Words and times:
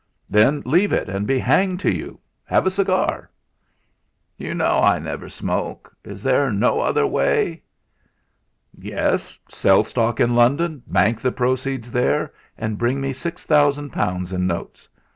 "Then 0.31 0.63
leave 0.65 0.91
it, 0.91 1.09
and 1.09 1.27
be 1.27 1.37
hanged 1.37 1.79
to 1.81 1.93
you. 1.93 2.19
Have 2.45 2.65
a 2.65 2.71
cigar?" 2.71 3.29
"You 4.35 4.55
know 4.55 4.77
I 4.77 4.97
never 4.97 5.29
smoke. 5.29 5.95
Is 6.03 6.23
there 6.23 6.51
no 6.51 6.79
other 6.81 7.05
way?" 7.05 7.61
"Yes. 8.75 9.37
Sell 9.47 9.83
stock 9.83 10.19
in 10.19 10.33
London, 10.33 10.81
bank 10.87 11.21
the 11.21 11.31
proceeds 11.31 11.91
there, 11.91 12.33
and 12.57 12.79
bring 12.79 12.99
me 12.99 13.13
six 13.13 13.45
thousand 13.45 13.91
pounds 13.91 14.33
in 14.33 14.47
notes. 14.47 14.89